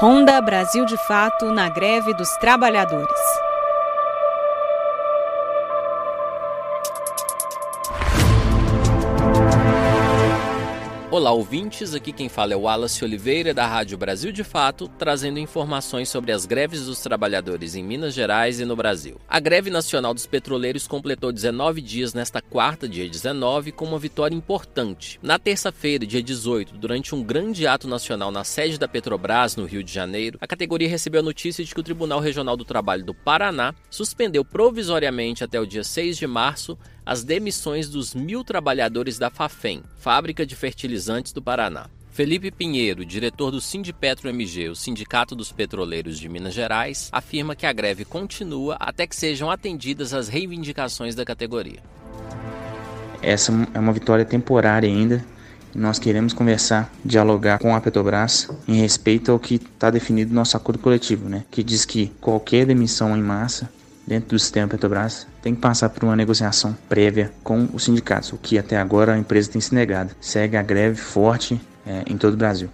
Honda 0.00 0.40
Brasil 0.40 0.84
de 0.84 0.96
Fato 0.96 1.50
na 1.50 1.68
greve 1.68 2.14
dos 2.14 2.28
trabalhadores. 2.36 3.47
Olá, 11.10 11.32
ouvintes. 11.32 11.94
Aqui 11.94 12.12
quem 12.12 12.28
fala 12.28 12.52
é 12.52 12.56
o 12.56 12.60
Wallace 12.60 13.02
Oliveira, 13.02 13.54
da 13.54 13.66
Rádio 13.66 13.96
Brasil 13.96 14.30
de 14.30 14.44
Fato, 14.44 14.86
trazendo 14.98 15.38
informações 15.38 16.10
sobre 16.10 16.32
as 16.32 16.44
greves 16.44 16.84
dos 16.84 17.00
trabalhadores 17.00 17.74
em 17.74 17.82
Minas 17.82 18.12
Gerais 18.12 18.60
e 18.60 18.66
no 18.66 18.76
Brasil. 18.76 19.16
A 19.26 19.40
greve 19.40 19.70
nacional 19.70 20.12
dos 20.12 20.26
petroleiros 20.26 20.86
completou 20.86 21.32
19 21.32 21.80
dias 21.80 22.12
nesta 22.12 22.42
quarta, 22.42 22.86
dia 22.86 23.08
19, 23.08 23.72
com 23.72 23.86
uma 23.86 23.98
vitória 23.98 24.36
importante. 24.36 25.18
Na 25.22 25.38
terça-feira, 25.38 26.06
dia 26.06 26.22
18, 26.22 26.76
durante 26.76 27.14
um 27.14 27.22
grande 27.22 27.66
ato 27.66 27.88
nacional 27.88 28.30
na 28.30 28.44
sede 28.44 28.78
da 28.78 28.86
Petrobras, 28.86 29.56
no 29.56 29.64
Rio 29.64 29.82
de 29.82 29.90
Janeiro, 29.90 30.36
a 30.42 30.46
categoria 30.46 30.90
recebeu 30.90 31.20
a 31.20 31.24
notícia 31.24 31.64
de 31.64 31.72
que 31.72 31.80
o 31.80 31.84
Tribunal 31.84 32.20
Regional 32.20 32.54
do 32.54 32.66
Trabalho 32.66 33.02
do 33.02 33.14
Paraná 33.14 33.74
suspendeu 33.88 34.44
provisoriamente 34.44 35.42
até 35.42 35.58
o 35.58 35.66
dia 35.66 35.84
6 35.84 36.18
de 36.18 36.26
março 36.26 36.78
as 37.08 37.24
demissões 37.24 37.88
dos 37.88 38.14
mil 38.14 38.44
trabalhadores 38.44 39.18
da 39.18 39.30
Fafem, 39.30 39.82
fábrica 39.98 40.44
de 40.44 40.54
fertilizantes 40.54 41.32
do 41.32 41.40
Paraná. 41.40 41.86
Felipe 42.10 42.50
Pinheiro, 42.50 43.02
diretor 43.02 43.50
do 43.50 43.62
Sindipetro 43.62 44.28
MG, 44.28 44.68
o 44.68 44.76
Sindicato 44.76 45.34
dos 45.34 45.50
Petroleiros 45.50 46.18
de 46.18 46.28
Minas 46.28 46.52
Gerais, 46.52 47.08
afirma 47.10 47.56
que 47.56 47.64
a 47.64 47.72
greve 47.72 48.04
continua 48.04 48.76
até 48.78 49.06
que 49.06 49.16
sejam 49.16 49.50
atendidas 49.50 50.12
as 50.12 50.28
reivindicações 50.28 51.14
da 51.14 51.24
categoria. 51.24 51.78
Essa 53.22 53.52
é 53.72 53.78
uma 53.78 53.94
vitória 53.94 54.26
temporária 54.26 54.86
ainda. 54.86 55.24
Nós 55.74 55.98
queremos 55.98 56.34
conversar, 56.34 56.92
dialogar 57.02 57.58
com 57.58 57.74
a 57.74 57.80
Petrobras 57.80 58.50
em 58.68 58.74
respeito 58.74 59.32
ao 59.32 59.38
que 59.38 59.54
está 59.54 59.90
definido 59.90 60.28
no 60.28 60.34
nosso 60.34 60.58
acordo 60.58 60.78
coletivo, 60.78 61.26
né? 61.26 61.42
que 61.50 61.62
diz 61.62 61.86
que 61.86 62.12
qualquer 62.20 62.66
demissão 62.66 63.16
em 63.16 63.22
massa 63.22 63.77
dentro 64.08 64.30
do 64.30 64.38
sistema 64.38 64.66
Petrobras 64.66 65.26
tem 65.42 65.54
que 65.54 65.60
passar 65.60 65.90
por 65.90 66.02
uma 66.02 66.16
negociação 66.16 66.74
prévia 66.88 67.30
com 67.44 67.68
os 67.74 67.84
sindicatos, 67.84 68.32
o 68.32 68.38
que 68.38 68.58
até 68.58 68.78
agora 68.78 69.12
a 69.12 69.18
empresa 69.18 69.50
tem 69.50 69.60
se 69.60 69.74
negado. 69.74 70.16
Segue 70.18 70.56
a 70.56 70.62
greve 70.62 70.96
forte 70.96 71.60
é, 71.86 72.02
em 72.06 72.16
todo 72.16 72.32
o 72.32 72.36
Brasil. 72.36 72.70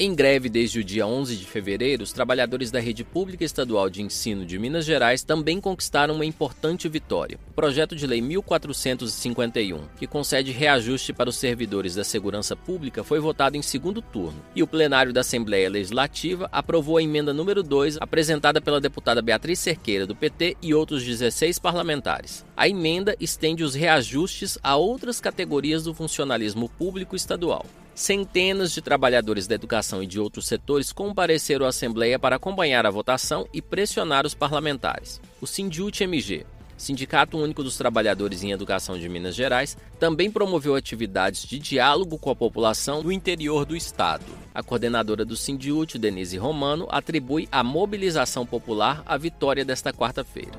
Em 0.00 0.14
greve 0.14 0.48
desde 0.48 0.78
o 0.78 0.84
dia 0.84 1.04
11 1.04 1.36
de 1.36 1.44
fevereiro, 1.44 2.04
os 2.04 2.12
trabalhadores 2.12 2.70
da 2.70 2.78
Rede 2.78 3.02
Pública 3.02 3.42
Estadual 3.42 3.90
de 3.90 4.00
Ensino 4.00 4.46
de 4.46 4.56
Minas 4.56 4.84
Gerais 4.84 5.24
também 5.24 5.60
conquistaram 5.60 6.14
uma 6.14 6.24
importante 6.24 6.88
vitória. 6.88 7.36
O 7.50 7.52
projeto 7.52 7.96
de 7.96 8.06
lei 8.06 8.20
1451, 8.20 9.88
que 9.98 10.06
concede 10.06 10.52
reajuste 10.52 11.12
para 11.12 11.28
os 11.28 11.36
servidores 11.36 11.96
da 11.96 12.04
segurança 12.04 12.54
pública, 12.54 13.02
foi 13.02 13.18
votado 13.18 13.56
em 13.56 13.62
segundo 13.62 14.00
turno, 14.00 14.40
e 14.54 14.62
o 14.62 14.68
plenário 14.68 15.12
da 15.12 15.22
Assembleia 15.22 15.68
Legislativa 15.68 16.48
aprovou 16.52 16.98
a 16.98 17.02
emenda 17.02 17.34
número 17.34 17.64
2, 17.64 17.96
apresentada 18.00 18.60
pela 18.60 18.80
deputada 18.80 19.20
Beatriz 19.20 19.58
Cerqueira 19.58 20.06
do 20.06 20.14
PT 20.14 20.58
e 20.62 20.72
outros 20.72 21.02
16 21.02 21.58
parlamentares. 21.58 22.46
A 22.56 22.68
emenda 22.68 23.16
estende 23.18 23.64
os 23.64 23.74
reajustes 23.74 24.58
a 24.62 24.76
outras 24.76 25.20
categorias 25.20 25.82
do 25.82 25.92
funcionalismo 25.92 26.68
público 26.68 27.16
estadual. 27.16 27.66
Centenas 27.98 28.70
de 28.70 28.80
trabalhadores 28.80 29.48
da 29.48 29.56
educação 29.56 30.00
e 30.00 30.06
de 30.06 30.20
outros 30.20 30.46
setores 30.46 30.92
compareceram 30.92 31.66
à 31.66 31.70
Assembleia 31.70 32.16
para 32.16 32.36
acompanhar 32.36 32.86
a 32.86 32.90
votação 32.92 33.44
e 33.52 33.60
pressionar 33.60 34.24
os 34.24 34.34
parlamentares. 34.34 35.20
O 35.40 35.48
Sindiut 35.48 36.04
MG, 36.04 36.46
Sindicato 36.76 37.36
Único 37.36 37.64
dos 37.64 37.76
Trabalhadores 37.76 38.44
em 38.44 38.52
Educação 38.52 38.96
de 38.96 39.08
Minas 39.08 39.34
Gerais, 39.34 39.76
também 39.98 40.30
promoveu 40.30 40.76
atividades 40.76 41.42
de 41.42 41.58
diálogo 41.58 42.16
com 42.20 42.30
a 42.30 42.36
população 42.36 43.02
no 43.02 43.10
interior 43.10 43.64
do 43.64 43.74
estado. 43.74 44.26
A 44.54 44.62
coordenadora 44.62 45.24
do 45.24 45.36
Sindiut, 45.36 45.98
Denise 45.98 46.38
Romano, 46.38 46.86
atribui 46.90 47.48
a 47.50 47.64
mobilização 47.64 48.46
popular 48.46 49.02
à 49.06 49.16
vitória 49.16 49.64
desta 49.64 49.92
quarta-feira. 49.92 50.52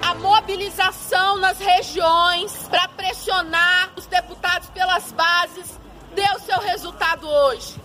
A 0.00 0.14
mobilização 0.14 1.36
nas 1.36 1.58
regiões 1.58 2.66
para 2.70 2.88
pressionar 2.88 3.92
os 3.94 4.06
deputados 4.06 4.70
pelas 4.70 5.12
bases 5.12 5.81
deu 6.14 6.40
seu 6.40 6.58
resultado 6.60 7.28
hoje. 7.28 7.80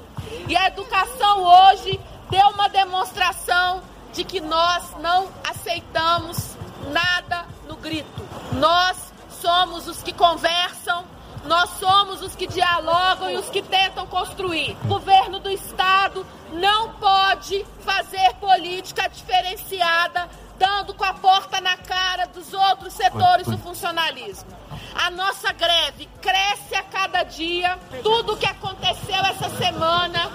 E 0.47 0.55
a 0.55 0.67
educação 0.67 1.43
hoje 1.43 1.99
deu 2.29 2.47
uma 2.49 2.69
demonstração 2.69 3.81
de 4.13 4.23
que 4.23 4.41
nós 4.41 4.95
não 4.99 5.29
aceitamos 5.47 6.55
nada 6.91 7.45
no 7.67 7.75
grito. 7.75 8.27
Nós 8.53 8.97
somos 9.41 9.87
os 9.87 10.01
que 10.01 10.11
conversam, 10.11 11.05
nós 11.45 11.69
somos 11.79 12.21
os 12.21 12.35
que 12.35 12.47
dialogam 12.47 13.29
e 13.31 13.37
os 13.37 13.49
que 13.49 13.61
tentam 13.61 14.05
construir. 14.07 14.77
O 14.83 14.87
governo 14.87 15.39
do 15.39 15.49
estado 15.49 16.25
não 16.51 16.93
pode 16.93 17.65
fazer 17.81 18.33
política 18.35 19.07
diferenciada, 19.07 20.29
dando 20.57 20.93
com 20.93 21.05
a 21.05 21.13
porta 21.13 21.61
na 21.61 21.77
cara 21.77 22.25
dos 22.27 22.53
outros 22.53 22.93
setores 22.93 23.47
do 23.47 23.57
funcionalismo. 23.57 24.49
A 24.95 25.11
nossa 25.11 25.51
greve 25.53 26.09
cresce 26.21 26.75
a 26.75 26.83
cada 26.97 27.21
dia. 27.21 27.77
Tudo 28.01 28.33
o 28.33 28.37
que 28.37 28.47
aconteceu 28.47 29.15
essa 29.15 29.49
semana 29.55 30.31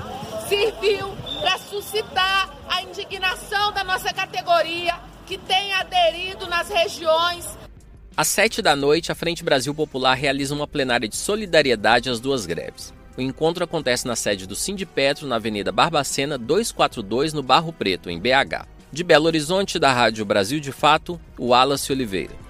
serviu 0.49 1.09
para 1.41 1.59
suscitar 1.59 2.51
a 2.69 2.83
indignação 2.83 3.73
da 3.73 3.83
nossa 3.83 4.13
categoria, 4.13 4.95
que 5.27 5.37
tem 5.37 5.73
aderido 5.75 6.47
nas 6.47 6.69
regiões. 6.69 7.59
Às 8.17 8.29
sete 8.29 8.63
da 8.63 8.77
noite, 8.77 9.11
a 9.11 9.15
Frente 9.15 9.43
Brasil 9.43 9.75
Popular 9.75 10.15
realiza 10.15 10.55
uma 10.55 10.69
plenária 10.69 11.09
de 11.09 11.17
solidariedade 11.17 12.09
às 12.09 12.21
duas 12.21 12.47
greves. 12.47 12.95
O 13.17 13.21
encontro 13.21 13.65
acontece 13.65 14.07
na 14.07 14.15
sede 14.15 14.47
do 14.47 14.55
Sindipetro, 14.55 15.27
na 15.27 15.37
Avenida 15.37 15.73
Barbacena 15.73 16.39
242, 16.39 17.33
no 17.33 17.43
Barro 17.43 17.73
Preto, 17.73 18.09
em 18.09 18.21
BH. 18.21 18.67
De 18.93 19.03
Belo 19.03 19.27
Horizonte, 19.27 19.79
da 19.79 19.93
Rádio 19.93 20.25
Brasil 20.25 20.61
de 20.61 20.71
Fato, 20.71 21.21
o 21.39 21.49
Wallace 21.49 21.91
Oliveira. 21.91 22.42